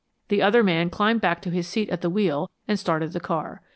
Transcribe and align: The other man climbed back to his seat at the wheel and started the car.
The 0.29 0.41
other 0.41 0.63
man 0.63 0.89
climbed 0.89 1.21
back 1.21 1.43
to 1.43 1.51
his 1.51 1.67
seat 1.67 1.87
at 1.91 2.01
the 2.01 2.09
wheel 2.09 2.49
and 2.67 2.79
started 2.79 3.11
the 3.13 3.19
car. 3.19 3.61